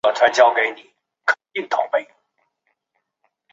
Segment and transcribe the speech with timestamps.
[0.03, 0.95] 每周三和周六举
[1.61, 2.15] 办集市。